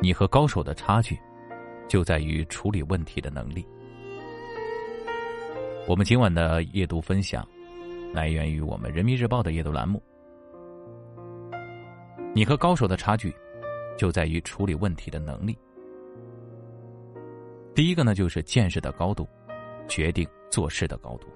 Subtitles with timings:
[0.00, 1.18] 你和高手的差距，
[1.88, 3.66] 就在于处理问题的能力。
[5.86, 7.46] 我们今晚的夜读分享，
[8.14, 10.02] 来源于我们人民日报的夜读栏目。
[12.34, 13.34] 你和高手的差距，
[13.98, 15.58] 就在于处理问题的能力。
[17.78, 19.24] 第一个呢，就是见识的高度，
[19.86, 21.28] 决定做事的高度。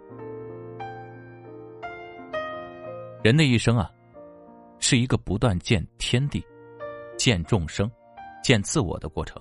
[3.23, 3.89] 人的一生啊，
[4.81, 6.45] 是一个不断见天地、
[7.17, 7.89] 见众生。
[8.43, 9.41] 见自我的过程，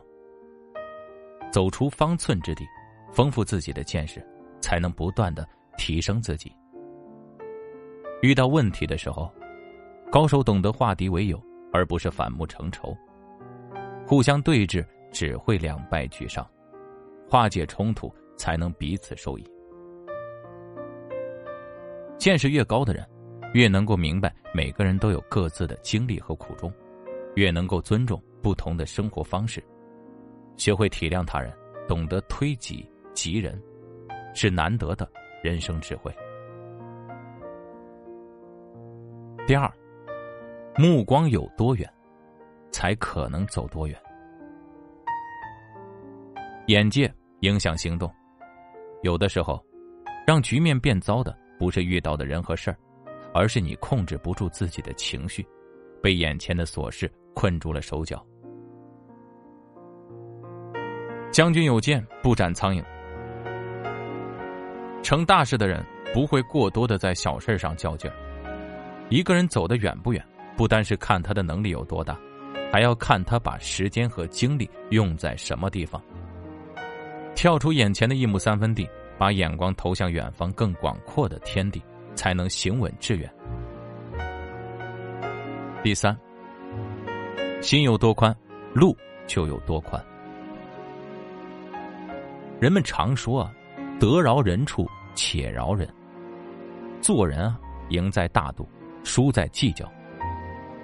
[1.52, 2.64] 走出方寸之地，
[3.12, 4.24] 丰富自己的见识，
[4.62, 5.44] 才能不断的
[5.80, 6.56] 提升自己。
[8.22, 9.34] 遇到问题的时候，
[10.12, 12.96] 高手懂得化敌为友，而不是反目成仇。
[14.06, 16.48] 互相对峙只会两败俱伤，
[17.32, 19.52] 化解冲突才能彼此受益。
[22.18, 23.08] 见识越高的人，
[23.54, 26.70] 越能够明白每个人都有各自的经历和苦衷，
[27.36, 28.22] 越能够尊重。
[28.42, 29.64] 不同的生活方式，
[30.58, 31.56] 学会体谅他人，
[31.88, 33.62] 懂得推己及人，
[34.34, 35.10] 是难得的
[35.42, 36.12] 人生智慧。
[39.48, 39.72] 第二，
[40.76, 41.88] 目光有多远，
[42.72, 43.96] 才可能走多远。
[46.66, 47.12] 眼界
[47.42, 48.12] 影响行动，
[49.02, 49.60] 有的时候，
[50.28, 52.78] 让局面变糟的不是遇到的人和事儿，
[53.34, 55.44] 而是你控制不住自己的情绪，
[56.04, 58.24] 被眼前的琐事困住了手脚。
[61.32, 62.84] 将军有剑，不斩苍蝇。
[65.02, 68.16] 成大事的人不会过多的在小事上较劲儿。
[69.10, 70.24] 一个人走得远不远，
[70.56, 72.16] 不单是看他的能力有多大，
[72.72, 76.00] 还要看他把时间和精力用在什么地方。
[77.42, 81.82] 跳出眼前的一亩三分地，把眼光投向远方更广阔的天地，
[82.14, 83.28] 才能行稳致远。
[85.82, 86.16] 第三，
[87.60, 88.32] 心有多宽，
[88.76, 90.00] 路就有多宽。
[92.60, 93.52] 人们常说啊，
[94.00, 95.92] 得饶人处且饶人。
[97.02, 97.60] 做人啊，
[97.90, 98.70] 赢在大度，
[99.04, 99.92] 输在计较。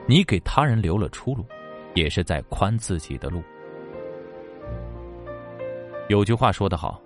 [0.08, 1.46] 你给他人留了出路，
[1.94, 3.44] 也是在宽自己的路。
[6.10, 7.02] 有句话说得好：“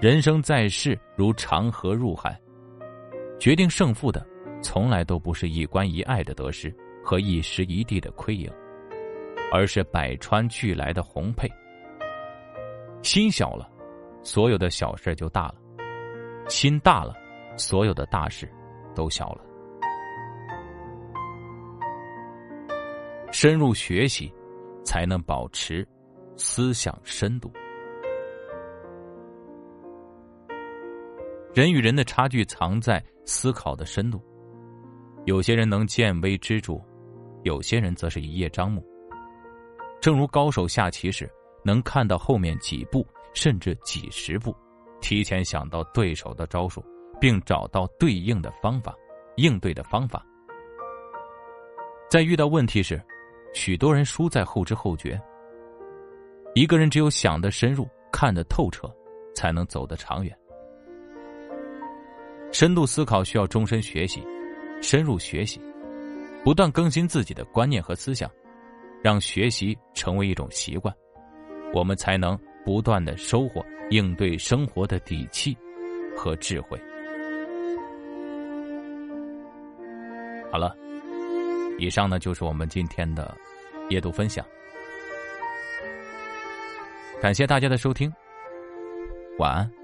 [0.00, 2.40] 人生在世如长河入海，
[3.40, 4.24] 决定胜负的，
[4.62, 6.72] 从来都不是一关一隘的得失
[7.02, 8.48] 和一时一地的亏盈，
[9.52, 11.50] 而是百川俱来的洪佩。”
[13.02, 13.68] 心小了，
[14.22, 15.54] 所有的小事就大了；
[16.48, 17.14] 心大了，
[17.56, 18.48] 所有的大事
[18.94, 19.40] 都小了。
[23.32, 24.32] 深入学习，
[24.84, 25.86] 才能保持
[26.36, 27.52] 思想深度。
[31.58, 34.22] 人与人的差距藏在思考的深度。
[35.24, 36.80] 有些人能见微知著，
[37.42, 38.80] 有些人则是一叶障目。
[40.00, 41.28] 正如高手下棋时。
[41.64, 43.04] 能看到后面几步，
[43.34, 44.54] 甚至几十步，
[45.00, 46.82] 提前想到对手的招数，
[47.20, 48.94] 并找到对应的方法、
[49.36, 50.24] 应对的方法。
[52.08, 53.02] 在遇到问题时，
[53.52, 55.20] 许多人输在后知后觉。
[56.54, 58.88] 一个人只有想得深入、看得透彻，
[59.34, 60.34] 才能走得长远。
[62.58, 64.20] 深度思考需要终身学习，
[64.82, 65.60] 深入学习，
[66.42, 68.28] 不断更新自己的观念和思想，
[69.00, 70.92] 让学习成为一种习惯。
[71.72, 75.56] 我们才能不断的收获应对生活的底气
[76.16, 76.76] 和智慧。
[80.50, 80.76] 好了，
[81.78, 83.38] 以上呢就是我们今天的
[83.88, 84.44] 阅读分享，
[87.22, 88.12] 感谢大家的收听，
[89.38, 89.77] 晚安。